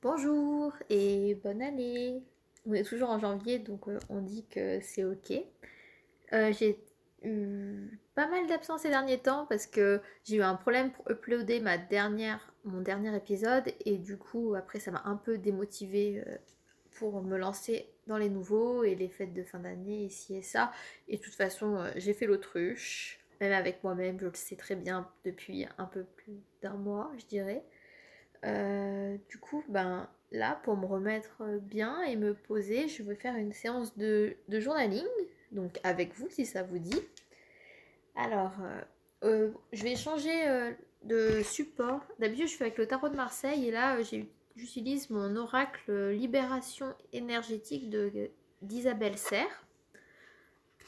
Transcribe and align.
Bonjour 0.00 0.72
et 0.90 1.34
bonne 1.42 1.60
année. 1.60 2.22
On 2.64 2.72
est 2.72 2.84
toujours 2.84 3.10
en 3.10 3.18
janvier, 3.18 3.58
donc 3.58 3.88
euh, 3.88 3.98
on 4.08 4.20
dit 4.20 4.46
que 4.48 4.78
c'est 4.80 5.02
ok. 5.02 5.32
Euh, 6.32 6.52
j'ai 6.52 6.78
eu 7.24 7.98
pas 8.14 8.28
mal 8.28 8.46
d'absence 8.46 8.82
ces 8.82 8.90
derniers 8.90 9.18
temps 9.18 9.44
parce 9.46 9.66
que 9.66 10.00
j'ai 10.22 10.36
eu 10.36 10.42
un 10.42 10.54
problème 10.54 10.92
pour 10.92 11.10
uploader 11.10 11.60
mon 12.62 12.80
dernier 12.80 13.16
épisode 13.16 13.72
et 13.86 13.98
du 13.98 14.16
coup 14.16 14.54
après 14.54 14.78
ça 14.78 14.92
m'a 14.92 15.02
un 15.04 15.16
peu 15.16 15.36
démotivée 15.36 16.22
euh, 16.24 16.36
pour 16.92 17.20
me 17.20 17.36
lancer 17.36 17.90
dans 18.06 18.18
les 18.18 18.30
nouveaux 18.30 18.84
et 18.84 18.94
les 18.94 19.08
fêtes 19.08 19.34
de 19.34 19.42
fin 19.42 19.58
d'année 19.58 20.04
ici 20.04 20.36
et 20.36 20.42
ça. 20.42 20.70
Et 21.08 21.16
de 21.16 21.22
toute 21.22 21.34
façon 21.34 21.84
j'ai 21.96 22.14
fait 22.14 22.26
l'autruche, 22.26 23.18
même 23.40 23.52
avec 23.52 23.82
moi-même, 23.82 24.20
je 24.20 24.26
le 24.26 24.34
sais 24.34 24.54
très 24.54 24.76
bien 24.76 25.10
depuis 25.24 25.66
un 25.76 25.86
peu 25.86 26.04
plus 26.04 26.40
d'un 26.62 26.74
mois 26.74 27.10
je 27.18 27.26
dirais. 27.26 27.64
Euh, 28.44 29.16
du 29.28 29.38
coup, 29.38 29.64
ben 29.68 30.08
là, 30.30 30.60
pour 30.62 30.76
me 30.76 30.86
remettre 30.86 31.42
bien 31.60 32.02
et 32.02 32.16
me 32.16 32.34
poser, 32.34 32.88
je 32.88 33.02
vais 33.02 33.14
faire 33.14 33.36
une 33.36 33.52
séance 33.52 33.96
de, 33.96 34.36
journaling, 34.48 35.06
donc 35.52 35.78
avec 35.82 36.14
vous 36.14 36.28
si 36.30 36.46
ça 36.46 36.62
vous 36.62 36.78
dit. 36.78 37.00
Alors, 38.16 38.52
euh, 38.62 38.80
euh, 39.24 39.50
je 39.72 39.82
vais 39.82 39.96
changer 39.96 40.72
de 41.04 41.42
support. 41.42 42.00
D'habitude, 42.18 42.48
je 42.48 42.56
fais 42.56 42.64
avec 42.64 42.78
le 42.78 42.86
tarot 42.86 43.08
de 43.08 43.16
Marseille 43.16 43.66
et 43.68 43.70
là, 43.70 43.96
j'utilise 44.56 45.10
mon 45.10 45.36
oracle 45.36 46.10
Libération 46.10 46.94
énergétique 47.12 47.90
d'Isabelle 48.62 49.18
Serre. 49.18 49.64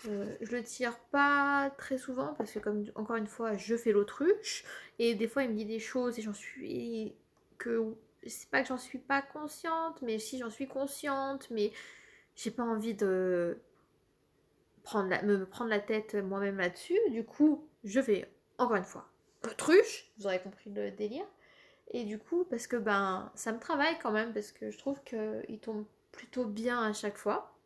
Euh, 0.07 0.35
je 0.41 0.53
le 0.53 0.63
tire 0.63 0.99
pas 1.11 1.71
très 1.77 1.99
souvent 1.99 2.35
parce 2.39 2.53
que 2.53 2.59
comme 2.59 2.87
encore 2.95 3.17
une 3.17 3.27
fois 3.27 3.57
je 3.59 3.77
fais 3.77 3.93
l'autruche 3.93 4.65
et 4.99 5.15
des 5.15 5.29
fois 5.29 5.43
il 5.43 5.51
me 5.51 5.55
dit 5.55 5.67
des 5.67 5.79
choses 5.79 6.19
et 6.19 6.23
j'en 6.23 6.33
suis 6.33 7.15
que 7.61 7.95
c'est 8.27 8.51
pas 8.51 8.63
que 8.63 8.69
j'en 8.69 8.79
suis 8.79 8.99
pas 8.99 9.23
consciente 9.23 10.03
mais 10.03 10.19
si 10.19 10.39
j'en 10.39 10.51
suis 10.51 10.67
consciente 10.67 11.49
mais 11.51 11.73
j'ai 12.35 12.51
pas 12.51 12.65
envie 12.65 12.95
de 12.95 13.59
prendre 14.83 15.09
me 15.25 15.45
prendre 15.45 15.71
la 15.71 15.79
tête 15.81 16.15
moi-même 16.15 16.57
là-dessus. 16.57 16.99
Du 17.11 17.25
coup 17.25 17.69
je 17.85 18.01
fais 18.01 18.29
encore 18.59 18.77
une 18.77 18.85
fois 18.85 19.07
autruche 19.45 20.11
vous 20.19 20.27
aurez 20.27 20.41
compris 20.41 20.71
le 20.71 20.91
délire. 20.91 21.27
Et 21.93 22.05
du 22.05 22.19
coup 22.19 22.45
parce 22.45 22.67
que 22.67 22.77
ben 22.77 23.31
ça 23.35 23.53
me 23.53 23.59
travaille 23.59 23.99
quand 24.03 24.13
même 24.13 24.33
parce 24.33 24.53
que 24.53 24.71
je 24.71 24.79
trouve 24.79 25.03
que 25.05 25.43
il 25.49 25.61
tombe 25.61 25.85
plutôt 26.13 26.45
bien 26.47 26.83
à 26.83 26.93
chaque 26.93 27.17
fois. 27.17 27.57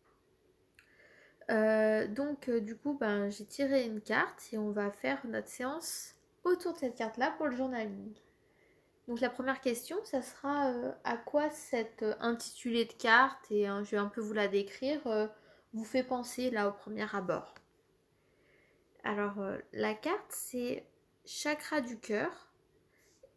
Euh, 1.51 2.09
donc 2.09 2.49
euh, 2.49 2.61
du 2.61 2.75
coup 2.77 2.97
ben 2.99 3.31
j'ai 3.31 3.45
tiré 3.45 3.85
une 3.85 4.01
carte 4.01 4.49
et 4.53 4.59
on 4.59 4.71
va 4.71 4.91
faire 4.91 5.21
notre 5.27 5.49
séance 5.49 6.15
autour 6.43 6.73
de 6.73 6.79
cette 6.79 6.95
carte 6.95 7.19
là 7.19 7.33
pour 7.37 7.47
le 7.47 7.57
journaling. 7.57 8.15
Donc 9.07 9.21
la 9.21 9.29
première 9.29 9.61
question 9.61 9.97
ça 10.05 10.23
sera 10.23 10.71
euh, 10.71 10.93
à 11.05 11.17
quoi 11.17 11.51
cet 11.51 12.03
euh, 12.03 12.15
intitulé 12.21 12.87
de 12.87 12.93
carte 12.93 13.51
et 13.51 13.67
hein, 13.67 13.83
je 13.85 13.91
vais 13.91 13.97
un 13.99 14.09
peu 14.09 14.21
vous 14.21 14.33
la 14.33 14.49
décrire 14.49 15.07
euh, 15.07 15.27
vous 15.75 15.85
fait 15.85 16.05
penser 16.05 16.51
là 16.51 16.69
au 16.69 16.73
premier 16.73 17.07
abord? 17.15 17.55
Alors 19.03 19.37
la 19.73 19.93
carte 19.95 20.31
c'est 20.31 20.87
chakra 21.27 21.83
du 21.83 21.99
cœur 21.99 22.49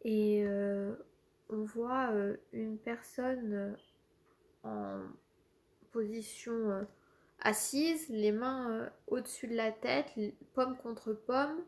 et 0.02 0.46
on 1.50 1.64
voit 1.64 2.10
une 2.52 2.78
personne 2.78 3.76
en 4.62 5.00
position 5.90 6.86
assise, 7.40 8.08
les 8.08 8.32
mains 8.32 8.90
au-dessus 9.08 9.48
de 9.48 9.56
la 9.56 9.72
tête, 9.72 10.12
pomme 10.54 10.76
contre 10.78 11.12
pomme. 11.12 11.60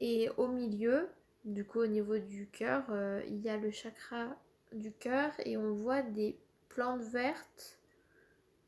Et 0.00 0.30
au 0.36 0.46
milieu, 0.46 1.08
du 1.48 1.64
coup 1.64 1.80
au 1.80 1.86
niveau 1.86 2.18
du 2.18 2.46
cœur, 2.48 2.84
euh, 2.90 3.22
il 3.26 3.40
y 3.40 3.48
a 3.48 3.56
le 3.56 3.70
chakra 3.70 4.36
du 4.72 4.92
cœur 4.92 5.32
et 5.44 5.56
on 5.56 5.72
voit 5.72 6.02
des 6.02 6.38
plantes 6.68 7.02
vertes, 7.02 7.78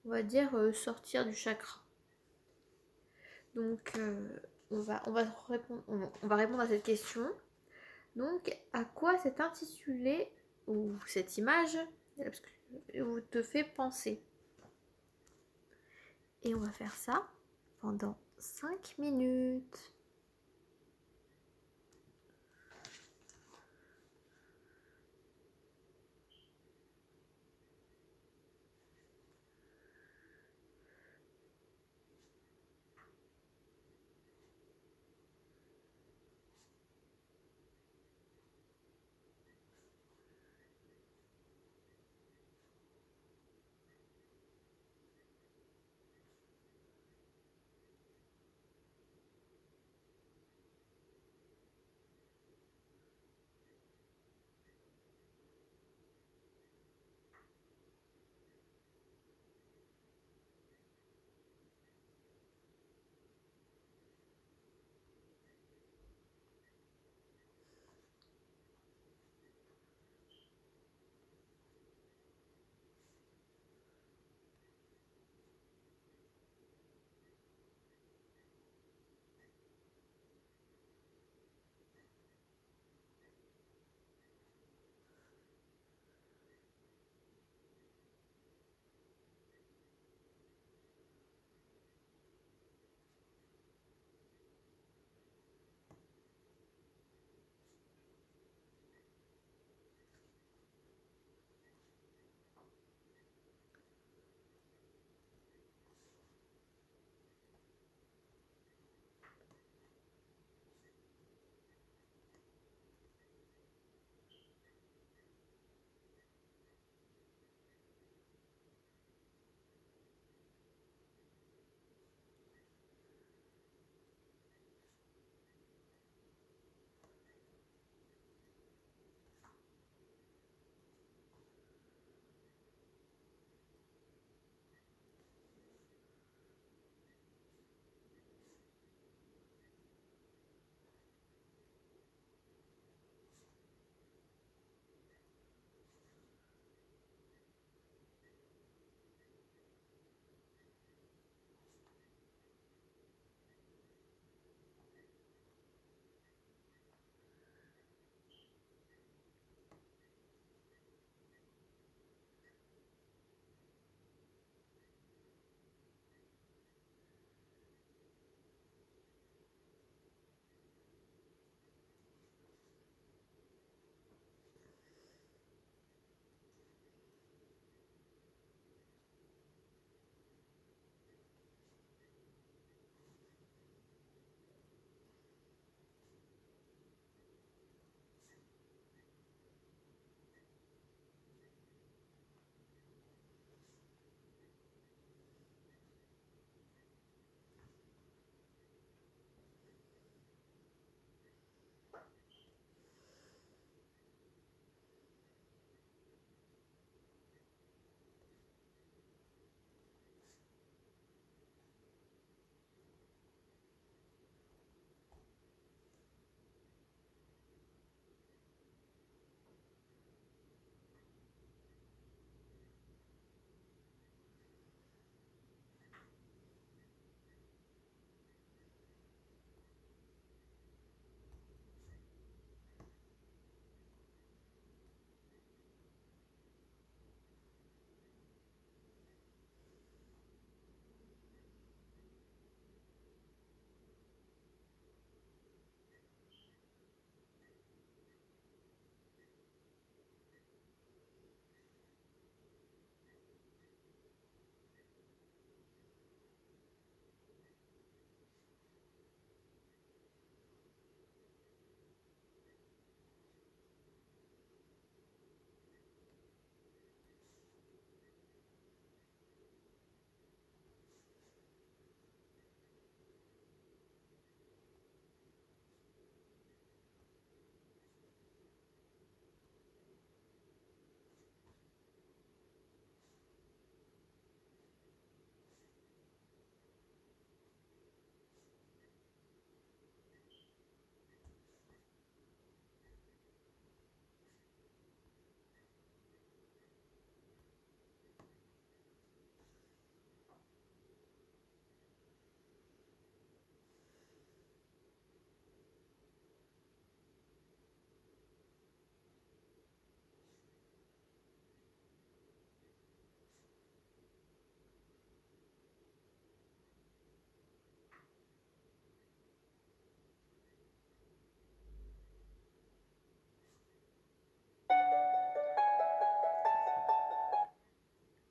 on 0.04 0.10
va 0.10 0.22
dire, 0.22 0.54
euh, 0.54 0.72
sortir 0.72 1.26
du 1.26 1.34
chakra. 1.34 1.80
Donc 3.54 3.92
euh, 3.98 4.28
on, 4.70 4.80
va, 4.80 5.02
on, 5.06 5.12
va 5.12 6.36
répondre, 6.36 6.60
à 6.60 6.68
cette 6.68 6.82
question. 6.82 7.28
Donc 8.16 8.58
à 8.72 8.84
quoi 8.84 9.18
cet 9.18 9.40
intitulé 9.40 10.32
ou 10.66 10.94
cette 11.06 11.36
image 11.36 11.78
te 13.30 13.42
fait 13.42 13.64
penser 13.64 14.22
et 16.42 16.54
on 16.54 16.60
va 16.60 16.70
faire 16.70 16.94
ça 16.94 17.28
pendant 17.80 18.16
5 18.38 18.96
minutes. 18.98 19.92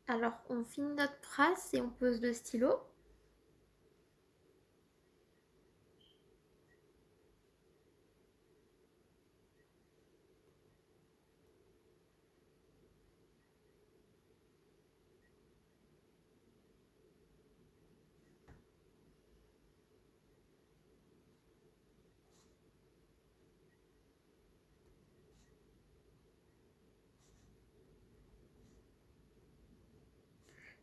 Alors, 0.10 0.34
on 0.50 0.64
finit 0.64 0.96
notre 0.96 1.22
phrase 1.22 1.70
et 1.72 1.82
on 1.82 1.90
pose 1.92 2.20
le 2.20 2.34
stylo. 2.34 2.80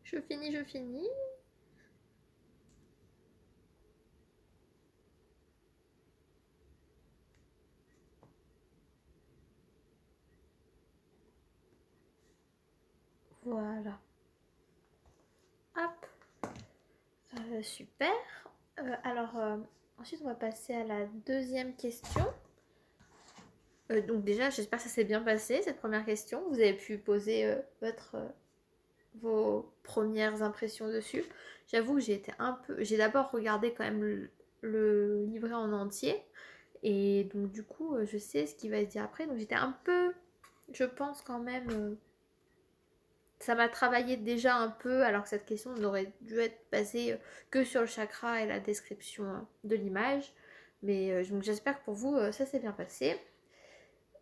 Je 0.06 0.20
finis, 0.20 0.52
je 0.52 0.62
finis. 0.62 1.08
Voilà. 13.42 13.98
Hop. 15.76 16.06
Euh, 17.34 17.62
super. 17.62 18.08
Euh, 18.78 18.94
alors, 19.02 19.36
euh, 19.36 19.56
ensuite, 19.98 20.20
on 20.22 20.26
va 20.26 20.34
passer 20.36 20.72
à 20.74 20.84
la 20.84 21.06
deuxième 21.26 21.74
question. 21.74 22.24
donc 24.06 24.22
déjà, 24.22 24.50
j'espère 24.50 24.78
que 24.78 24.84
ça 24.84 24.90
s'est 24.90 25.04
bien 25.04 25.20
passé, 25.20 25.62
cette 25.62 25.78
première 25.78 26.04
question. 26.04 26.48
Vous 26.48 26.60
avez 26.60 26.74
pu 26.74 26.96
poser 26.96 27.56
votre 27.80 28.16
vos 29.20 29.72
premières 29.82 30.42
impressions 30.42 30.88
dessus. 30.88 31.24
J'avoue 31.68 31.94
que 31.94 32.00
j'ai 32.00 32.14
été 32.14 32.32
un 32.38 32.52
peu. 32.52 32.82
J'ai 32.82 32.96
d'abord 32.96 33.30
regardé 33.30 33.72
quand 33.72 33.84
même 33.84 34.28
le, 34.60 35.24
livret 35.24 35.54
en 35.54 35.72
entier. 35.72 36.22
Et 36.82 37.24
donc 37.34 37.50
du 37.50 37.64
coup, 37.64 37.96
euh, 37.96 38.06
je 38.06 38.18
sais 38.18 38.46
ce 38.46 38.54
qui 38.54 38.68
va 38.68 38.80
se 38.80 38.86
dire 38.86 39.02
après. 39.02 39.26
Donc 39.26 39.38
j'étais 39.38 39.54
un 39.54 39.76
peu. 39.84 40.12
Je 40.72 40.84
pense 40.84 41.22
quand 41.22 41.40
même. 41.40 41.68
Euh, 41.70 41.94
ça 43.38 43.54
m'a 43.54 43.68
travaillé 43.68 44.16
déjà 44.16 44.56
un 44.56 44.70
peu, 44.70 45.02
alors 45.02 45.24
que 45.24 45.28
cette 45.28 45.44
question 45.44 45.74
n'aurait 45.74 46.12
dû 46.22 46.38
être 46.40 46.58
basée 46.72 47.12
euh, 47.12 47.16
que 47.50 47.64
sur 47.64 47.82
le 47.82 47.86
chakra 47.86 48.40
et 48.42 48.46
la 48.46 48.60
description 48.60 49.46
de 49.64 49.76
l'image. 49.76 50.32
Mais 50.82 51.24
j'espère 51.42 51.80
que 51.80 51.84
pour 51.86 51.94
vous, 51.94 52.16
ça 52.32 52.46
s'est 52.46 52.60
bien 52.60 52.70
passé. 52.70 53.18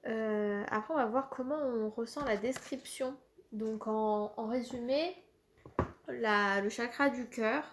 après, 0.04 0.94
on 0.94 0.96
va 0.96 1.04
voir 1.04 1.28
comment 1.28 1.58
on 1.58 1.90
ressent 1.90 2.24
la 2.24 2.36
description 2.36 3.16
donc 3.54 3.86
en, 3.86 4.46
résumé, 4.48 5.16
le 6.08 6.68
chakra 6.68 7.08
du 7.08 7.28
cœur, 7.28 7.64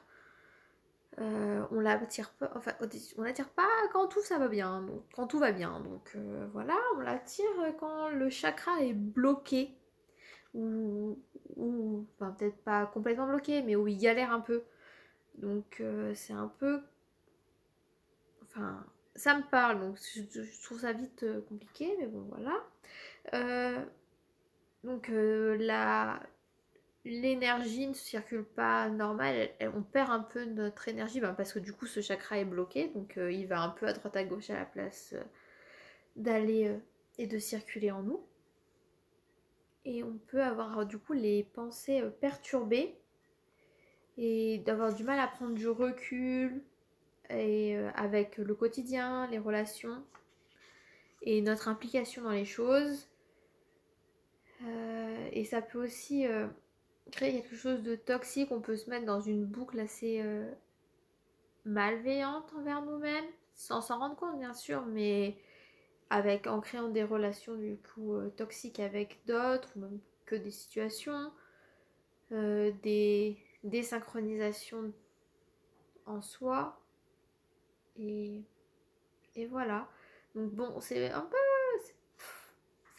euh, 1.19 1.65
on 1.71 1.79
l'attire 1.79 2.31
pas, 2.39 2.51
enfin 2.55 2.71
on 3.17 3.23
l'attire 3.23 3.50
pas 3.50 3.67
quand 3.91 4.07
tout 4.07 4.21
ça 4.21 4.38
va 4.38 4.47
bien, 4.47 4.81
donc, 4.83 5.03
quand 5.13 5.27
tout 5.27 5.39
va 5.39 5.51
bien. 5.51 5.79
Donc 5.81 6.11
euh, 6.15 6.47
voilà, 6.53 6.77
on 6.95 7.00
l'attire 7.00 7.50
quand 7.79 8.09
le 8.09 8.29
chakra 8.29 8.79
est 8.81 8.93
bloqué 8.93 9.75
ou, 10.53 11.17
enfin, 12.15 12.31
peut-être 12.31 12.57
pas 12.63 12.85
complètement 12.85 13.27
bloqué, 13.27 13.61
mais 13.61 13.75
où 13.75 13.88
il 13.88 13.97
galère 13.97 14.31
un 14.31 14.41
peu. 14.41 14.63
Donc 15.35 15.77
euh, 15.81 16.13
c'est 16.13 16.33
un 16.33 16.47
peu, 16.47 16.81
enfin 18.43 18.85
ça 19.15 19.35
me 19.38 19.43
parle, 19.50 19.79
donc 19.81 19.97
je, 19.97 20.63
trouve 20.63 20.79
ça 20.79 20.93
vite 20.93 21.25
compliqué, 21.50 21.93
mais 22.00 22.07
bon 22.07 22.21
voilà. 22.29 22.63
Donc 24.83 25.09
euh, 25.09 25.57
l'énergie 27.05 27.88
ne 27.88 27.93
circule 27.93 28.43
pas 28.43 28.89
normal, 28.89 29.50
on 29.75 29.83
perd 29.83 30.09
un 30.09 30.21
peu 30.21 30.43
notre 30.45 30.88
énergie 30.88 31.19
ben, 31.19 31.33
parce 31.33 31.53
que 31.53 31.59
du 31.59 31.71
coup 31.71 31.85
ce 31.85 32.01
chakra 32.01 32.39
est 32.39 32.45
bloqué, 32.45 32.88
donc 32.89 33.17
euh, 33.17 33.31
il 33.31 33.47
va 33.47 33.61
un 33.61 33.69
peu 33.69 33.88
à 33.88 33.93
droite 33.93 34.15
à 34.15 34.23
gauche 34.23 34.50
à 34.50 34.55
la 34.55 34.65
place 34.65 35.13
euh, 35.13 35.23
d'aller 36.15 36.75
et 37.19 37.27
de 37.27 37.38
circuler 37.38 37.91
en 37.91 38.01
nous. 38.01 38.25
Et 39.85 40.03
on 40.03 40.17
peut 40.27 40.41
avoir 40.41 40.85
du 40.85 40.97
coup 40.97 41.13
les 41.13 41.43
pensées 41.43 42.03
perturbées 42.19 42.95
et 44.17 44.59
d'avoir 44.59 44.93
du 44.93 45.03
mal 45.03 45.19
à 45.19 45.27
prendre 45.27 45.53
du 45.55 45.67
recul 45.67 46.61
et 47.29 47.77
avec 47.95 48.38
le 48.38 48.53
quotidien, 48.53 49.25
les 49.27 49.39
relations 49.39 50.03
et 51.23 51.41
notre 51.41 51.67
implication 51.67 52.23
dans 52.23 52.31
les 52.31 52.45
choses 52.45 53.11
euh, 54.65 55.30
et 55.32 55.46
ça 55.46 55.62
peut 55.62 55.84
aussi 55.84 56.27
euh, 56.27 56.48
créer 57.12 57.41
quelque 57.41 57.56
chose 57.56 57.82
de 57.82 57.96
toxique. 57.96 58.51
On 58.51 58.62
peut 58.62 58.75
se 58.75 58.89
mettre 58.89 59.06
dans 59.06 59.22
une 59.22 59.46
boucle 59.46 59.80
assez 59.80 60.22
euh, 60.22 60.50
malveillante 61.65 62.51
envers 62.58 62.82
nous-mêmes, 62.84 63.25
sans 63.53 63.82
s'en 63.82 64.00
rendre 64.00 64.15
compte 64.15 64.38
bien 64.38 64.53
sûr, 64.53 64.86
mais 64.86 65.38
avec 66.10 66.48
en 66.48 66.60
créant 66.60 66.89
des 66.89 67.03
relations 67.03 67.56
du 67.56 67.77
coup 67.77 68.18
toxiques 68.36 68.80
avec 68.80 69.22
d'autres, 69.25 69.70
ou 69.75 69.80
même 69.80 70.00
que 70.25 70.36
des 70.36 70.51
situations, 70.51 71.32
des 72.32 73.38
désynchronisations 73.63 74.91
en 76.06 76.22
soi. 76.22 76.82
Et, 77.98 78.41
et 79.36 79.46
voilà. 79.46 79.88
Donc 80.36 80.51
bon, 80.51 80.80
c'est 80.82 81.12
un 81.12 81.22
peu 81.22 81.38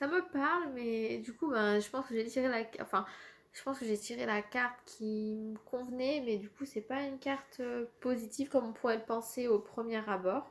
ça 0.02 0.08
me 0.08 0.20
parle, 0.32 0.72
mais 0.74 1.18
du 1.18 1.32
coup, 1.32 1.48
ben, 1.48 1.78
je 1.78 1.88
pense 1.88 2.08
que 2.08 2.14
j'ai 2.16 2.26
tiré 2.26 2.48
la, 2.48 2.64
enfin, 2.80 3.06
je 3.52 3.62
pense 3.62 3.78
que 3.78 3.84
j'ai 3.84 3.96
tiré 3.96 4.26
la 4.26 4.42
carte 4.42 4.76
qui 4.84 5.36
me 5.36 5.56
convenait, 5.58 6.20
mais 6.26 6.38
du 6.38 6.50
coup, 6.50 6.64
c'est 6.64 6.80
pas 6.80 7.02
une 7.02 7.20
carte 7.20 7.60
euh, 7.60 7.86
positive 8.00 8.48
comme 8.48 8.66
on 8.66 8.72
pourrait 8.72 8.96
le 8.96 9.04
penser 9.04 9.46
au 9.46 9.60
premier 9.60 10.02
abord. 10.10 10.50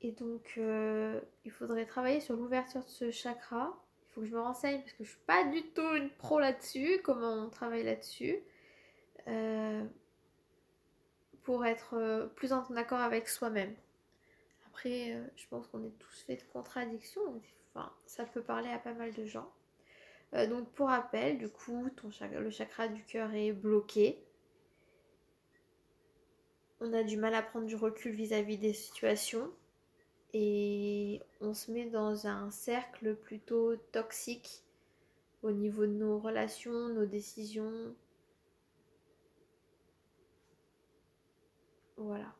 Et 0.00 0.10
donc, 0.10 0.54
euh, 0.58 1.20
il 1.44 1.52
faudrait 1.52 1.86
travailler 1.86 2.20
sur 2.20 2.34
l'ouverture 2.34 2.82
de 2.82 2.88
ce 2.88 3.12
chakra. 3.12 3.72
Il 4.08 4.12
faut 4.12 4.20
que 4.22 4.26
je 4.26 4.34
me 4.34 4.40
renseigne 4.40 4.80
parce 4.80 4.94
que 4.94 5.04
je 5.04 5.10
suis 5.10 5.20
pas 5.28 5.44
du 5.44 5.62
tout 5.70 5.94
une 5.94 6.10
pro 6.10 6.40
là-dessus, 6.40 7.00
comment 7.04 7.44
on 7.44 7.48
travaille 7.48 7.84
là-dessus. 7.84 8.40
Euh, 9.28 9.84
pour 11.44 11.64
être 11.64 12.28
plus 12.34 12.52
en 12.52 12.64
accord 12.74 13.00
avec 13.00 13.28
soi-même. 13.28 13.76
Après, 14.72 15.12
euh, 15.12 15.22
je 15.36 15.46
pense 15.48 15.66
qu'on 15.66 15.84
est 15.84 15.98
tous 15.98 16.22
faits 16.26 16.40
de 16.40 16.50
contradictions. 16.50 17.20
Enfin, 17.74 17.92
ça 18.06 18.24
peut 18.24 18.40
parler 18.40 18.70
à 18.70 18.78
pas 18.78 18.94
mal 18.94 19.12
de 19.12 19.26
gens. 19.26 19.52
Euh, 20.32 20.46
donc 20.46 20.72
pour 20.72 20.88
rappel, 20.88 21.36
du 21.36 21.50
coup, 21.50 21.90
ton 21.94 22.08
le 22.40 22.50
chakra 22.50 22.88
du 22.88 23.04
cœur 23.04 23.34
est 23.34 23.52
bloqué. 23.52 24.24
On 26.80 26.94
a 26.94 27.02
du 27.02 27.18
mal 27.18 27.34
à 27.34 27.42
prendre 27.42 27.66
du 27.66 27.76
recul 27.76 28.12
vis-à-vis 28.12 28.56
des 28.56 28.72
situations. 28.72 29.52
Et 30.32 31.20
on 31.42 31.52
se 31.52 31.70
met 31.70 31.84
dans 31.90 32.26
un 32.26 32.50
cercle 32.50 33.14
plutôt 33.14 33.76
toxique 33.92 34.64
au 35.42 35.50
niveau 35.50 35.84
de 35.84 35.92
nos 35.92 36.18
relations, 36.18 36.88
nos 36.88 37.04
décisions. 37.04 37.94
Voilà. 41.98 42.34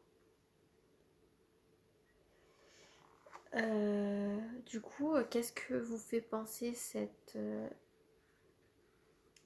Euh, 3.55 4.39
du 4.67 4.81
coup, 4.81 5.15
euh, 5.15 5.25
qu'est-ce 5.29 5.53
que 5.53 5.75
vous 5.75 5.99
fait 5.99 6.21
penser 6.21 6.73
cette 6.75 7.35
euh, 7.37 7.69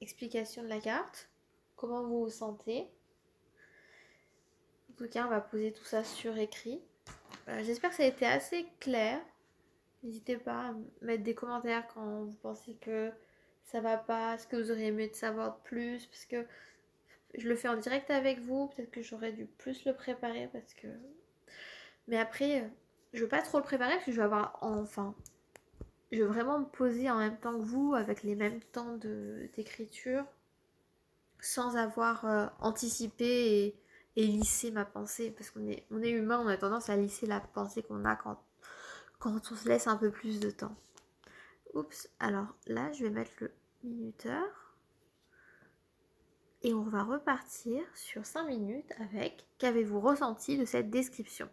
explication 0.01 0.63
de 0.63 0.67
la 0.67 0.79
carte? 0.79 1.29
Comment 1.75 2.03
vous 2.03 2.23
vous 2.23 2.29
sentez? 2.29 2.87
En 4.91 4.93
tout 4.97 5.09
cas, 5.09 5.25
on 5.25 5.29
va 5.29 5.41
poser 5.41 5.73
tout 5.73 5.83
ça 5.83 6.03
sur 6.03 6.37
écrit. 6.37 6.81
J'espère 7.61 7.91
que 7.91 7.95
ça 7.95 8.03
a 8.03 8.07
été 8.07 8.25
assez 8.25 8.67
clair. 8.79 9.21
N'hésitez 10.03 10.37
pas 10.37 10.69
à 10.69 10.73
mettre 11.01 11.23
des 11.23 11.35
commentaires 11.35 11.87
quand 11.93 12.23
vous 12.23 12.35
pensez 12.35 12.73
que 12.75 13.11
ça 13.63 13.79
va 13.79 13.97
pas, 13.97 14.37
ce 14.37 14.47
que 14.47 14.57
vous 14.57 14.71
auriez 14.71 14.87
aimé 14.87 15.07
de 15.07 15.15
savoir 15.15 15.59
plus, 15.59 16.05
parce 16.07 16.25
que 16.25 16.45
je 17.35 17.47
le 17.47 17.55
fais 17.55 17.69
en 17.69 17.77
direct 17.77 18.09
avec 18.09 18.39
vous. 18.39 18.67
Peut-être 18.67 18.91
que 18.91 19.01
j'aurais 19.01 19.31
dû 19.31 19.45
plus 19.45 19.85
le 19.85 19.93
préparer 19.93 20.49
parce 20.51 20.73
que. 20.73 20.87
Mais 22.07 22.17
après, 22.17 22.69
je 23.13 23.23
veux 23.23 23.29
pas 23.29 23.41
trop 23.41 23.57
le 23.57 23.63
préparer 23.63 23.93
parce 23.93 24.05
que 24.05 24.11
je 24.11 24.17
vais 24.17 24.23
avoir 24.23 24.57
enfin 24.61 25.15
je 26.11 26.19
veux 26.19 26.27
vraiment 26.27 26.59
me 26.59 26.65
poser 26.65 27.09
en 27.09 27.17
même 27.17 27.37
temps 27.37 27.57
que 27.57 27.63
vous 27.63 27.93
avec 27.93 28.23
les 28.23 28.35
mêmes 28.35 28.61
temps 28.61 28.97
d'écriture 29.55 30.25
sans 31.39 31.75
avoir 31.75 32.25
euh, 32.25 32.47
anticipé 32.59 33.75
et, 34.15 34.25
lissé 34.25 34.71
ma 34.71 34.85
pensée 34.85 35.31
parce 35.31 35.51
qu'on 35.51 35.67
est, 35.67 35.85
on 35.91 36.01
est 36.01 36.09
humain 36.09 36.41
on 36.43 36.47
a 36.47 36.57
tendance 36.57 36.89
à 36.89 36.95
lisser 36.95 37.27
la 37.27 37.39
pensée 37.39 37.83
qu'on 37.83 38.05
a 38.05 38.15
quand, 38.15 38.41
quand 39.19 39.51
on 39.51 39.55
se 39.55 39.67
laisse 39.67 39.87
un 39.87 39.97
peu 39.97 40.09
plus 40.09 40.39
de 40.39 40.49
temps. 40.49 40.75
Oups 41.73 42.09
alors 42.19 42.55
là 42.65 42.91
je 42.93 43.03
vais 43.03 43.11
mettre 43.11 43.31
le 43.39 43.51
minuteur. 43.83 44.67
Et 46.63 46.73
on 46.73 46.81
va 46.81 47.03
repartir 47.03 47.83
sur 47.93 48.25
5 48.25 48.47
minutes 48.47 48.91
avec 48.99 49.45
qu'avez-vous 49.59 49.99
ressenti 49.99 50.57
de 50.57 50.65
cette 50.65 50.89
description? 50.89 51.47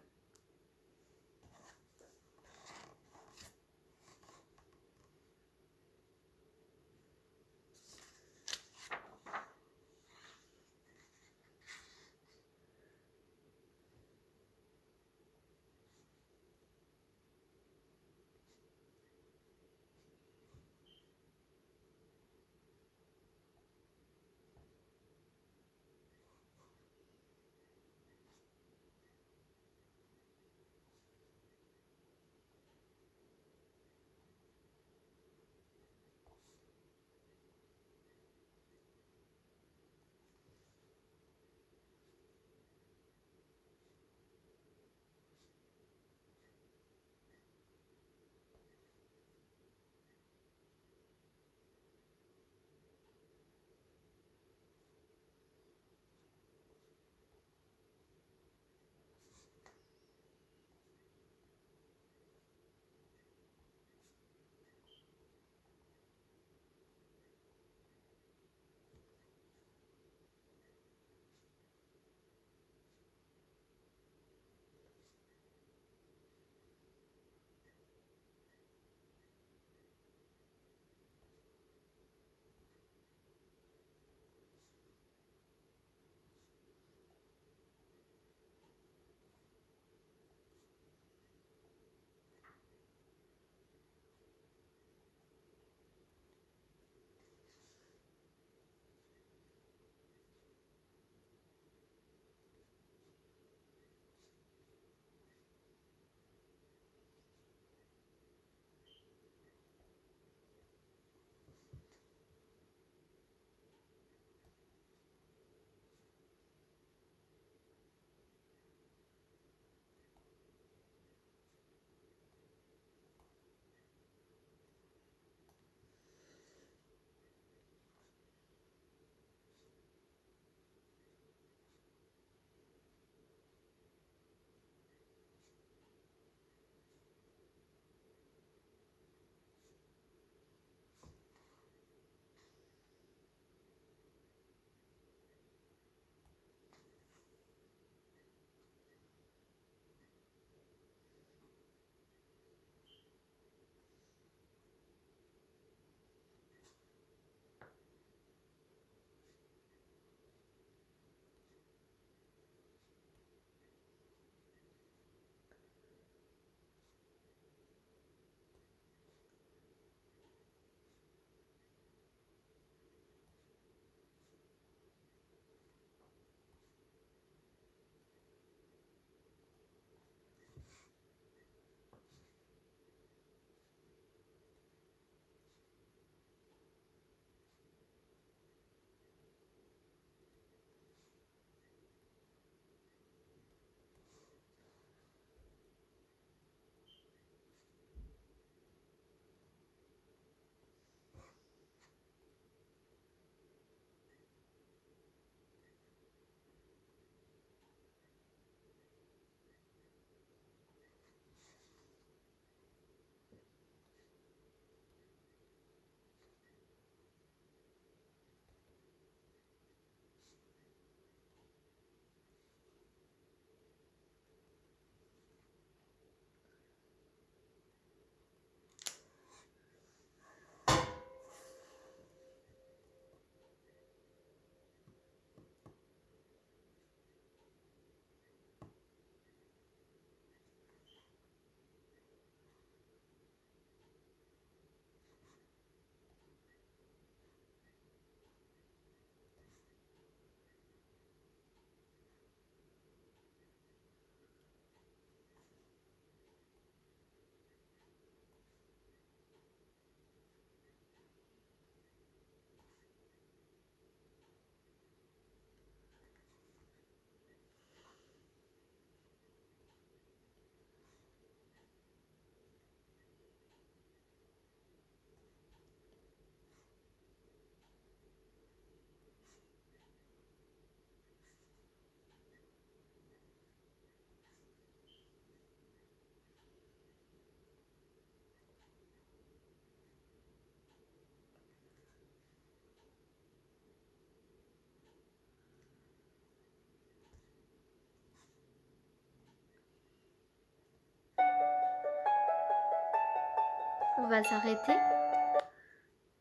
On 303.97 304.07
va 304.07 304.23
s'arrêter. 304.23 304.75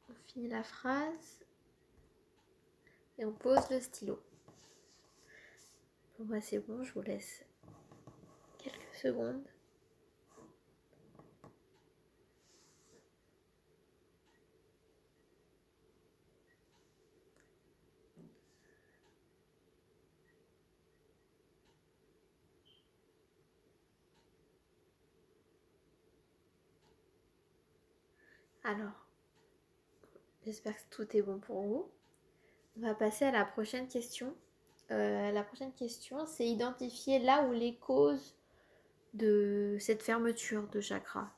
On 0.09 0.15
finit 0.27 0.49
la 0.49 0.63
phrase. 0.63 1.45
Et 3.19 3.25
on 3.25 3.33
pose 3.33 3.69
le 3.71 3.81
stylo. 3.81 4.21
Bon, 6.19 6.25
bah, 6.27 6.41
c'est 6.41 6.61
bon, 6.61 6.83
je 6.83 6.93
vous 6.93 7.03
laisse 7.03 7.45
quelques 8.59 8.95
secondes. 8.95 9.45
Alors, 28.67 29.07
j'espère 30.43 30.75
que 30.75 30.95
tout 30.97 31.17
est 31.17 31.21
bon 31.21 31.39
pour 31.39 31.63
vous. 31.63 31.87
On 32.79 32.81
va 32.81 32.95
passer 32.95 33.27
à 33.27 33.31
la 33.31 33.45
prochaine 33.45 33.89
question. 33.89 34.35
Euh, 34.91 35.31
la 35.33 35.43
prochaine 35.43 35.73
question, 35.75 36.25
c'est 36.25 36.49
identifier 36.49 37.19
là 37.19 37.45
où 37.45 37.53
les 37.53 37.77
causes 37.77 38.35
de 39.13 39.77
cette 39.81 40.03
fermeture 40.03 40.67
de 40.69 40.81
chakra. 40.81 41.31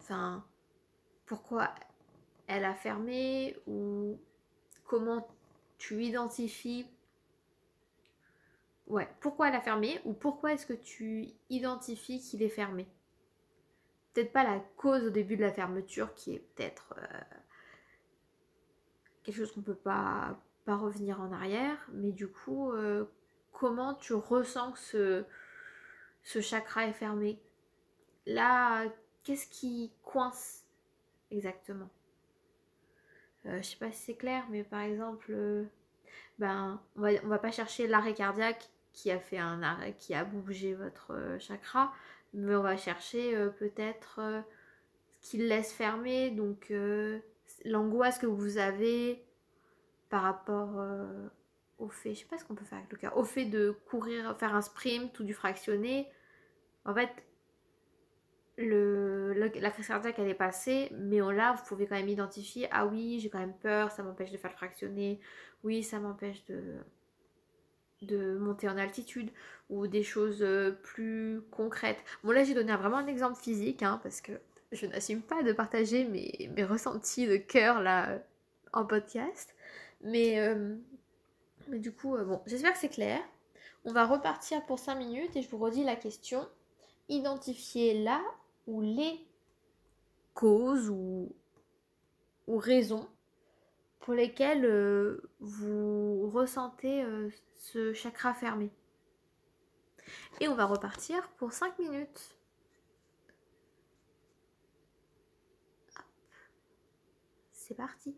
Enfin, 0.00 0.44
pourquoi 1.24 1.74
elle 2.46 2.66
a 2.66 2.74
fermé 2.74 3.56
ou 3.66 4.18
comment 4.84 5.26
tu 5.78 6.04
identifies? 6.04 6.86
Ouais, 8.86 9.08
pourquoi 9.20 9.48
elle 9.48 9.56
a 9.56 9.62
fermé 9.62 9.98
ou 10.04 10.12
pourquoi 10.12 10.52
est-ce 10.52 10.66
que 10.66 10.74
tu 10.74 11.30
identifies 11.48 12.20
qu'il 12.20 12.42
est 12.42 12.50
fermé? 12.50 12.86
Peut-être 14.16 14.32
pas 14.32 14.44
la 14.44 14.60
cause 14.78 15.04
au 15.04 15.10
début 15.10 15.36
de 15.36 15.42
la 15.42 15.52
fermeture 15.52 16.14
qui 16.14 16.32
est 16.32 16.38
peut-être 16.38 16.94
euh, 16.96 17.36
quelque 19.22 19.36
chose 19.36 19.52
qu'on 19.52 19.60
peut 19.60 19.74
pas, 19.74 20.40
revenir 20.66 21.20
en 21.20 21.32
arrière, 21.32 21.86
mais 21.92 22.12
du 22.12 22.26
coup, 22.26 22.72
euh, 22.72 23.04
comment 23.52 23.92
tu 23.92 24.14
ressens 24.14 24.72
que 24.72 24.78
ce, 24.78 25.24
ce 26.22 26.40
chakra 26.40 26.86
est 26.86 26.94
fermé? 26.94 27.38
Là, 28.24 28.86
qu'est-ce 29.22 29.46
qui 29.48 29.92
coince 30.02 30.64
exactement? 31.30 31.90
Euh, 33.44 33.58
Je 33.58 33.68
sais 33.68 33.76
pas 33.76 33.92
si 33.92 34.02
c'est 34.02 34.16
clair, 34.16 34.46
mais 34.48 34.64
par 34.64 34.80
exemple, 34.80 35.66
ben, 36.38 36.80
va, 36.94 37.10
on 37.22 37.28
va 37.28 37.38
pas 37.38 37.50
chercher 37.50 37.86
l'arrêt 37.86 38.14
cardiaque 38.14 38.70
qui 38.94 39.10
a 39.10 39.20
fait 39.20 39.36
un 39.36 39.62
arrêt, 39.62 39.94
qui 39.98 40.14
a 40.14 40.24
bougé 40.24 40.72
votre 40.72 41.36
chakra, 41.38 41.92
mais 42.36 42.54
on 42.54 42.62
va 42.62 42.76
chercher 42.76 43.34
peut-être 43.58 44.20
ce 45.20 45.30
qui 45.30 45.38
le 45.38 45.46
laisse 45.46 45.72
fermer, 45.72 46.30
donc 46.30 46.72
l'angoisse 47.64 48.18
que 48.18 48.26
vous 48.26 48.58
avez 48.58 49.24
par 50.08 50.22
rapport 50.22 50.78
euh, 50.78 51.28
au 51.78 51.88
fait, 51.88 52.14
je 52.14 52.20
sais 52.20 52.26
pas 52.26 52.38
ce 52.38 52.44
qu'on 52.44 52.54
peut 52.54 52.64
faire 52.64 52.78
avec 52.78 52.90
le 52.92 52.98
cœur, 52.98 53.16
au 53.16 53.24
fait 53.24 53.44
de 53.44 53.76
courir, 53.90 54.36
faire 54.38 54.54
un 54.54 54.62
sprint 54.62 55.18
ou 55.18 55.24
du 55.24 55.34
fractionné. 55.34 56.08
En 56.84 56.94
fait, 56.94 57.10
le, 58.56 59.32
la 59.34 59.70
crise 59.70 59.88
cardiaque 59.88 60.18
elle 60.18 60.28
est 60.28 60.34
passée, 60.34 60.90
mais 60.92 61.18
là 61.18 61.52
vous 61.52 61.64
pouvez 61.64 61.86
quand 61.86 61.96
même 61.96 62.08
identifier 62.08 62.68
ah 62.70 62.86
oui, 62.86 63.20
j'ai 63.20 63.28
quand 63.28 63.38
même 63.38 63.56
peur, 63.58 63.90
ça 63.90 64.02
m'empêche 64.02 64.30
de 64.30 64.38
faire 64.38 64.50
le 64.50 64.56
fractionné, 64.56 65.20
oui, 65.62 65.82
ça 65.82 66.00
m'empêche 66.00 66.44
de, 66.46 66.76
de 68.06 68.36
monter 68.38 68.68
en 68.68 68.76
altitude 68.76 69.30
ou 69.70 69.86
des 69.86 70.02
choses 70.02 70.42
euh, 70.42 70.72
plus 70.82 71.42
concrètes. 71.50 71.98
Bon, 72.22 72.30
là 72.30 72.44
j'ai 72.44 72.54
donné 72.54 72.74
vraiment 72.76 72.98
un 72.98 73.06
exemple 73.06 73.40
physique 73.40 73.82
hein, 73.82 74.00
parce 74.02 74.20
que 74.20 74.32
je 74.72 74.86
n'assume 74.86 75.22
pas 75.22 75.42
de 75.42 75.52
partager 75.52 76.04
mes, 76.04 76.64
ressentis 76.64 77.26
de 77.26 77.36
cœur 77.36 77.80
là 77.80 78.18
en 78.72 78.84
podcast. 78.84 79.54
Mais, 80.02 80.38
euh, 80.40 80.76
du 81.68 81.92
coup, 81.92 82.16
euh, 82.16 82.24
bon, 82.24 82.42
j'espère 82.46 82.72
que 82.72 82.78
c'est 82.78 82.88
clair. 82.88 83.20
On 83.84 83.92
va 83.92 84.04
repartir 84.06 84.64
pour 84.66 84.78
5 84.78 84.96
minutes 84.96 85.36
et 85.36 85.42
je 85.42 85.48
vous 85.48 85.58
redis 85.58 85.84
la 85.84 85.96
question. 85.96 86.46
Identifiez 87.08 88.02
là 88.02 88.20
ou 88.66 88.82
les 88.82 89.24
causes 90.34 90.90
ou 90.90 91.32
raisons 92.48 93.08
pour 94.06 94.14
lesquelles 94.14 94.64
euh, 94.64 95.20
vous 95.40 96.30
ressentez 96.30 97.04
ce 97.58 97.92
chakra 97.92 98.34
fermé. 98.34 98.70
Et 100.38 100.46
on 100.46 100.54
va 100.54 100.64
repartir 100.64 101.28
pour 101.38 101.52
5 101.52 101.76
minutes. 101.80 102.38
C'est 107.50 107.74
parti. 107.74 108.14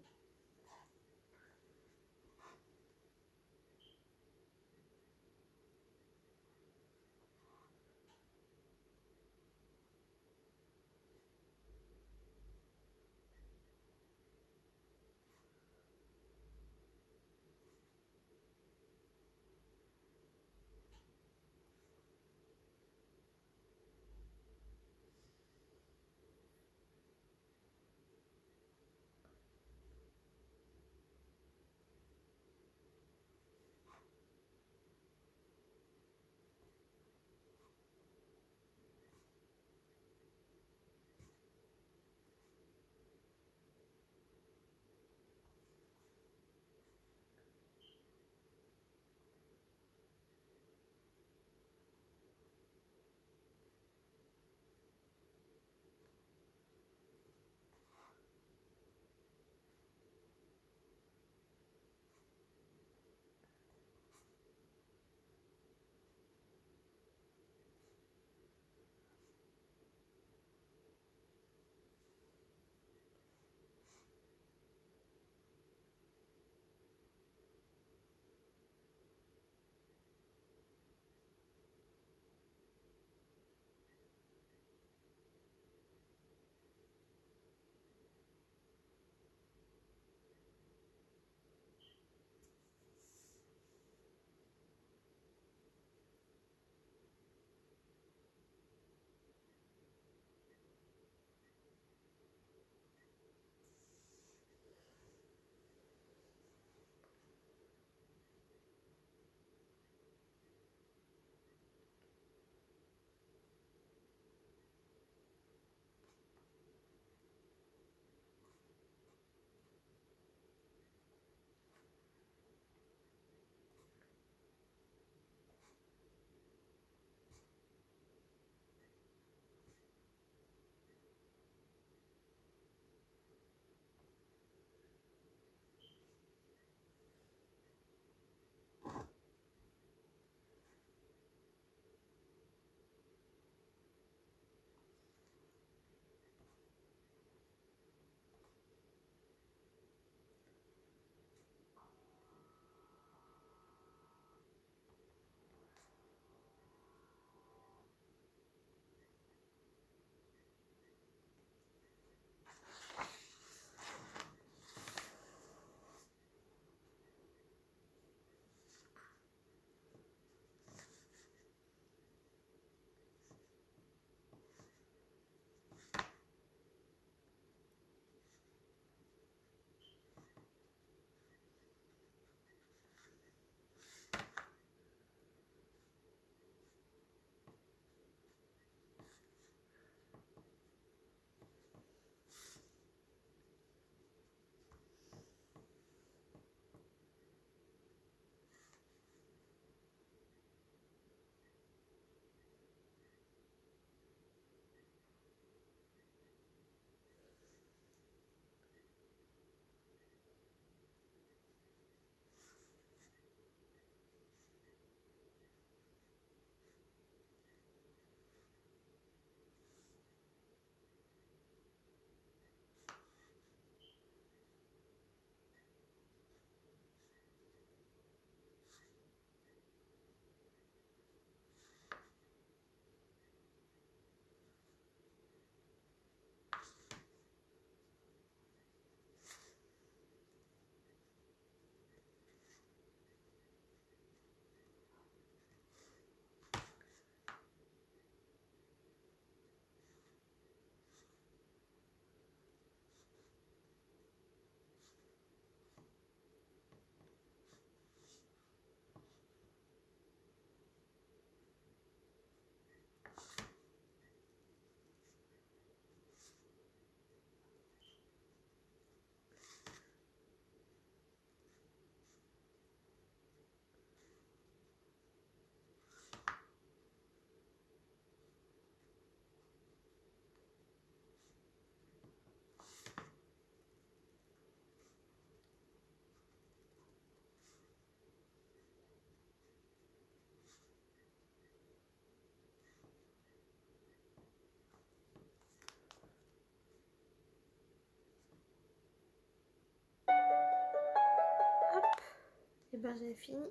Et 302.78 302.80
ben 302.80 302.96
j'ai 302.96 303.12
fini 303.12 303.42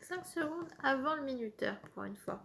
5 0.00 0.24
secondes 0.24 0.68
avant 0.80 1.16
le 1.16 1.22
minuteur 1.22 1.76
pour 1.92 2.04
une 2.04 2.14
fois. 2.14 2.40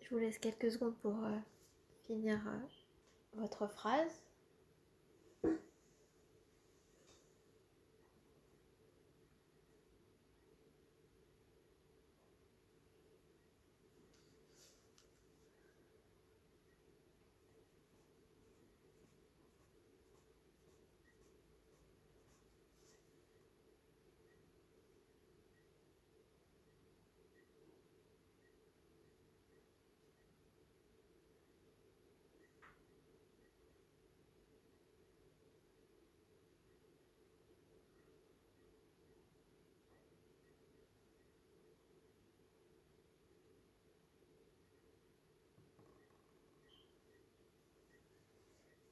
Je 0.00 0.08
vous 0.10 0.18
laisse 0.18 0.38
quelques 0.38 0.70
secondes 0.70 0.96
pour 0.98 1.16
euh, 1.24 1.36
finir 2.06 2.38
euh, 2.46 2.60
votre 3.34 3.66
phrase. 3.66 4.22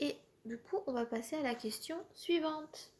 Et 0.01 0.17
du 0.45 0.59
coup, 0.59 0.83
on 0.87 0.93
va 0.93 1.07
passer 1.07 1.37
à 1.37 1.43
la 1.43 1.55
question 1.55 2.05
suivante. 2.13 2.93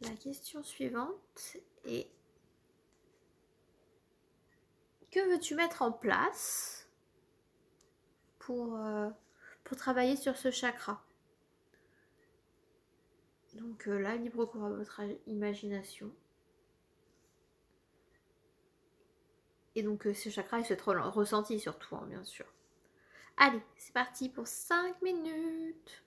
La 0.00 0.10
question 0.10 0.62
suivante 0.62 1.56
est 1.84 2.08
que 5.10 5.20
veux-tu 5.30 5.54
mettre 5.54 5.82
en 5.82 5.92
place 5.92 6.88
pour, 8.38 8.76
euh, 8.76 9.10
travailler 9.76 10.16
sur 10.16 10.36
ce 10.36 10.50
chakra? 10.50 11.04
Donc 13.54 13.86
euh, 13.86 13.98
là, 13.98 14.16
libre 14.16 14.46
cours 14.46 14.64
à 14.64 14.70
votre 14.70 15.02
imagination. 15.26 16.10
Et 19.74 19.82
donc 19.82 20.06
euh, 20.06 20.14
ce 20.14 20.30
chakra, 20.30 20.58
il 20.58 20.64
se 20.64 20.74
ressenti 20.74 21.60
surtout, 21.60 21.96
hein, 21.96 22.06
bien 22.08 22.24
sûr. 22.24 22.46
Allez, 23.36 23.62
c'est 23.76 23.92
parti 23.92 24.28
pour 24.28 24.46
5 24.46 25.00
minutes. 25.02 26.02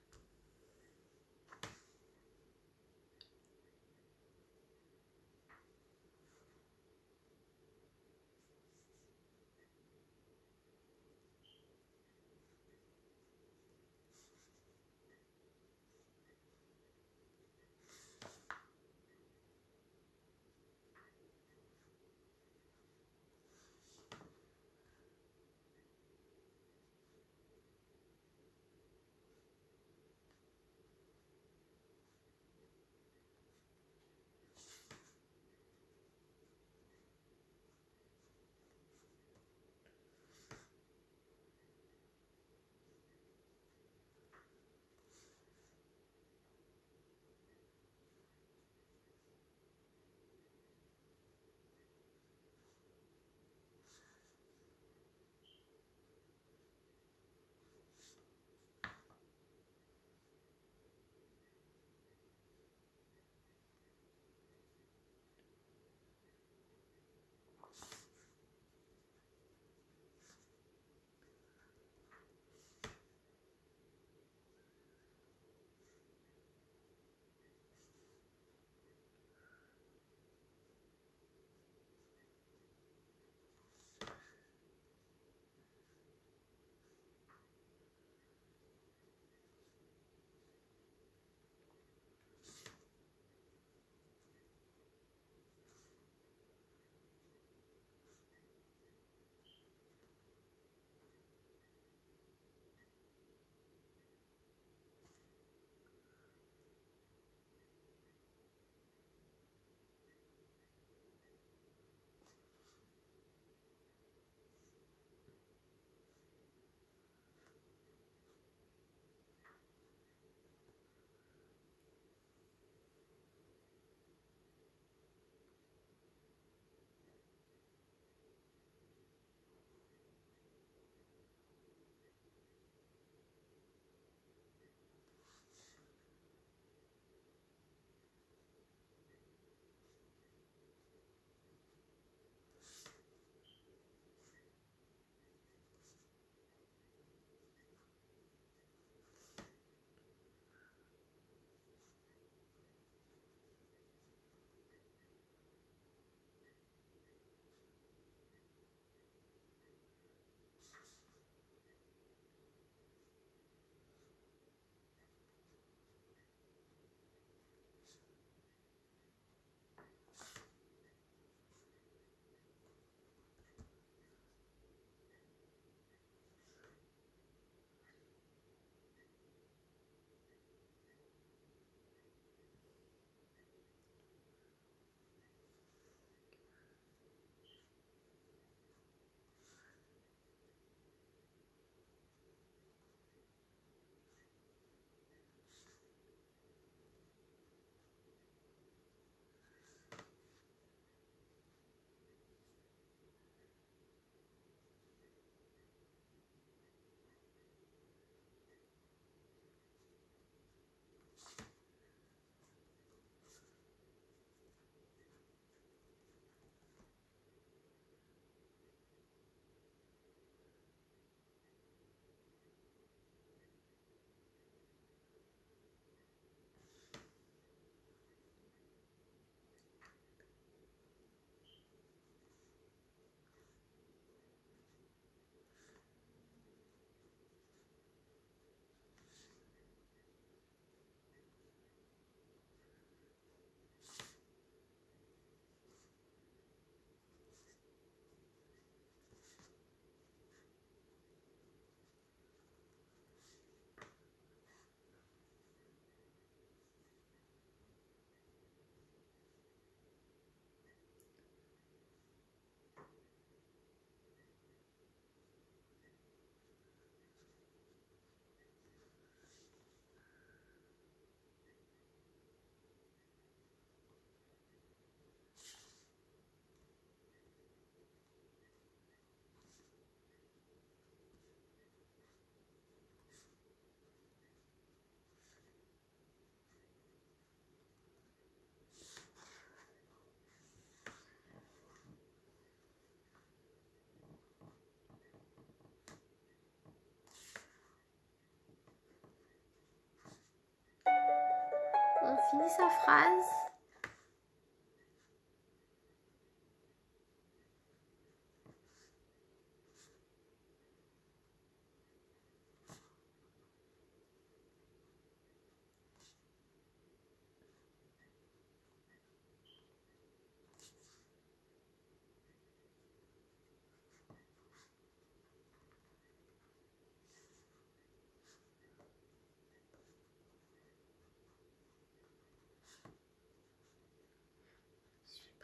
Fini 302.31 302.47
sa 302.47 302.71
phrase. 302.71 303.50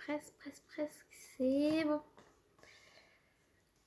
Presque, 0.08 0.34
presque, 0.40 0.64
presque. 0.68 1.06
C'est 1.38 1.84
bon. 1.84 2.02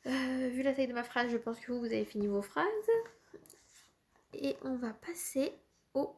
Euh, 0.06 0.48
vu 0.50 0.62
la 0.62 0.74
taille 0.74 0.86
de 0.86 0.92
ma 0.92 1.02
phrase, 1.02 1.30
je 1.30 1.38
pense 1.38 1.58
que 1.60 1.72
vous, 1.72 1.80
vous 1.80 1.86
avez 1.86 2.04
fini 2.04 2.26
vos 2.26 2.42
phrases. 2.42 2.90
Et 4.34 4.56
on 4.62 4.76
va 4.76 4.92
passer 4.92 5.52
au, 5.94 6.14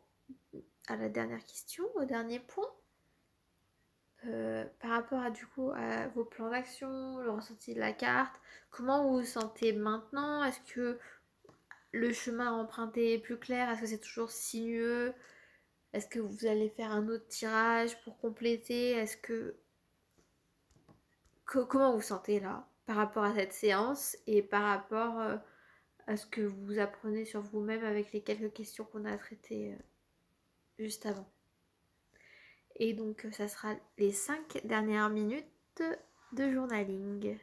à 0.88 0.96
la 0.96 1.08
dernière 1.08 1.44
question, 1.44 1.84
au 1.94 2.04
dernier 2.04 2.40
point. 2.40 2.70
Euh, 4.26 4.64
par 4.80 4.90
rapport 4.90 5.20
à 5.20 5.30
du 5.30 5.44
coup 5.46 5.72
à 5.74 6.06
vos 6.08 6.24
plans 6.24 6.50
d'action, 6.50 7.18
le 7.18 7.30
ressenti 7.30 7.74
de 7.74 7.80
la 7.80 7.92
carte, 7.92 8.34
comment 8.70 9.04
vous 9.04 9.18
vous 9.18 9.24
sentez 9.24 9.72
maintenant? 9.72 10.44
Est-ce 10.44 10.60
que 10.72 10.98
le 11.92 12.12
chemin 12.12 12.52
emprunté 12.52 13.14
est 13.14 13.18
plus 13.18 13.38
clair? 13.38 13.68
Est-ce 13.70 13.80
que 13.80 13.86
c'est 13.86 14.00
toujours 14.00 14.30
sinueux? 14.30 15.12
Est-ce 15.92 16.06
que 16.06 16.20
vous 16.20 16.46
allez 16.46 16.70
faire 16.70 16.90
un 16.90 17.08
autre 17.08 17.26
tirage 17.28 18.00
pour 18.02 18.18
compléter? 18.18 18.92
Est-ce 18.92 19.16
que 19.16 19.56
comment 21.44 21.94
vous 21.94 22.00
sentez 22.00 22.40
là 22.40 22.66
par 22.86 22.96
rapport 22.96 23.24
à 23.24 23.34
cette 23.34 23.52
séance 23.52 24.16
et 24.26 24.42
par 24.42 24.62
rapport 24.62 25.18
euh, 25.20 25.36
à 26.06 26.16
ce 26.16 26.26
que 26.26 26.40
vous 26.40 26.78
apprenez 26.78 27.24
sur 27.24 27.42
vous-même 27.42 27.84
avec 27.84 28.12
les 28.12 28.22
quelques 28.22 28.52
questions 28.52 28.84
qu'on 28.84 29.04
a 29.04 29.16
traitées 29.16 29.72
euh, 29.72 29.82
juste 30.78 31.06
avant? 31.06 31.28
Et 32.76 32.94
donc 32.94 33.26
ça 33.32 33.48
sera 33.48 33.74
les 33.98 34.12
cinq 34.12 34.60
dernières 34.64 35.10
minutes 35.10 35.82
de 36.32 36.50
journaling. 36.50 37.38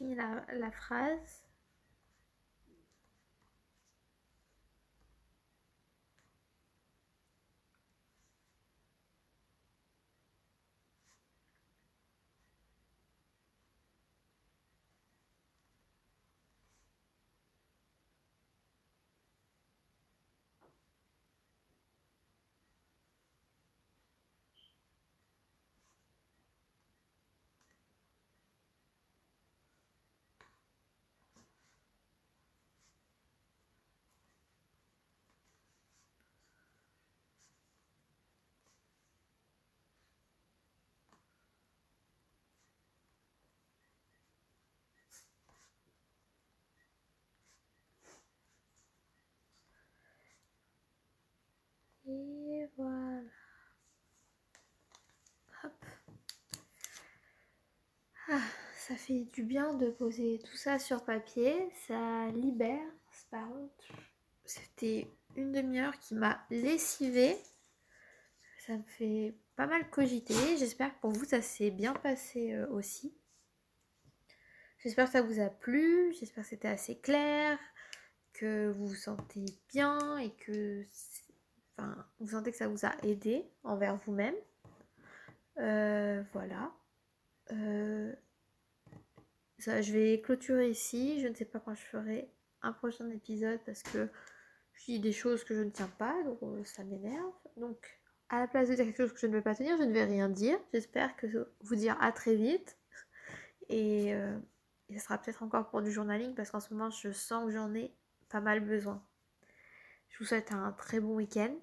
Finis 0.00 0.14
la, 0.14 0.42
la 0.58 0.70
phrase. 0.70 1.42
Et 52.06 52.68
voilà. 52.76 53.22
Hop. 55.62 55.84
Ah, 58.28 58.40
ça 58.90 58.96
fait 58.96 59.20
du 59.32 59.44
bien 59.44 59.74
de 59.74 59.88
poser 59.88 60.40
tout 60.44 60.56
ça 60.56 60.80
sur 60.80 61.04
papier. 61.04 61.70
Ça 61.86 62.26
libère. 62.34 62.90
C'était 64.44 65.06
une 65.36 65.52
demi-heure 65.52 65.96
qui 66.00 66.16
m'a 66.16 66.44
lessivé. 66.50 67.36
Ça 68.66 68.76
me 68.76 68.82
fait 68.82 69.32
pas 69.54 69.68
mal 69.68 69.88
cogiter. 69.90 70.34
J'espère 70.58 70.92
que 70.92 71.00
pour 71.02 71.12
vous, 71.12 71.24
ça 71.24 71.40
s'est 71.40 71.70
bien 71.70 71.94
passé 71.94 72.52
euh, 72.52 72.66
aussi. 72.70 73.14
J'espère 74.80 75.06
que 75.06 75.12
ça 75.12 75.22
vous 75.22 75.38
a 75.38 75.50
plu. 75.50 76.12
J'espère 76.18 76.42
que 76.42 76.50
c'était 76.50 76.66
assez 76.66 76.98
clair. 76.98 77.60
Que 78.32 78.72
vous 78.72 78.88
vous 78.88 78.94
sentez 78.96 79.44
bien 79.72 80.18
et 80.18 80.30
que 80.30 80.84
vous 82.18 82.28
sentez 82.28 82.50
que 82.50 82.56
ça 82.56 82.66
vous 82.66 82.84
a 82.84 82.92
aidé 83.04 83.44
envers 83.62 83.94
vous-même. 83.98 84.34
Euh, 85.58 86.24
voilà. 86.32 86.72
Euh, 87.52 88.12
je 89.64 89.92
vais 89.92 90.20
clôturer 90.20 90.70
ici. 90.70 91.20
Je 91.20 91.28
ne 91.28 91.34
sais 91.34 91.44
pas 91.44 91.60
quand 91.60 91.74
je 91.74 91.82
ferai 91.82 92.30
un 92.62 92.72
prochain 92.72 93.08
épisode 93.10 93.60
parce 93.64 93.82
que 93.82 94.08
je 94.74 94.84
dis 94.84 95.00
des 95.00 95.12
choses 95.12 95.44
que 95.44 95.54
je 95.54 95.60
ne 95.60 95.70
tiens 95.70 95.90
pas, 95.98 96.22
donc 96.24 96.42
euh, 96.42 96.64
ça 96.64 96.84
m'énerve. 96.84 97.32
Donc, 97.56 98.00
à 98.28 98.40
la 98.40 98.48
place 98.48 98.68
de 98.68 98.74
dire 98.74 98.84
quelque 98.84 98.96
chose 98.96 99.12
que 99.12 99.20
je 99.20 99.26
ne 99.26 99.32
vais 99.32 99.42
pas 99.42 99.54
tenir, 99.54 99.76
je 99.76 99.82
ne 99.82 99.92
vais 99.92 100.04
rien 100.04 100.28
dire. 100.28 100.58
J'espère 100.72 101.16
que 101.16 101.26
vous 101.62 101.74
dire 101.74 101.96
à 102.00 102.12
très 102.12 102.36
vite. 102.36 102.78
Et, 103.68 104.08
et 104.08 104.98
ça 104.98 105.04
sera 105.04 105.18
peut-être 105.18 105.42
encore 105.42 105.68
pour 105.70 105.82
du 105.82 105.92
journaling 105.92 106.34
parce 106.34 106.50
qu'en 106.50 106.60
ce 106.60 106.72
moment, 106.72 106.90
je 106.90 107.12
sens 107.12 107.46
que 107.46 107.52
j'en 107.52 107.74
ai 107.74 107.92
pas 108.28 108.40
mal 108.40 108.60
besoin. 108.60 109.04
Je 110.08 110.18
vous 110.18 110.24
souhaite 110.24 110.52
un 110.52 110.72
très 110.72 111.00
bon 111.00 111.16
week-end 111.16 111.54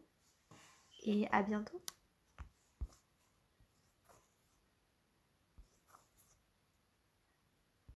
et 1.04 1.28
à 1.32 1.44
bientôt. 1.44 1.82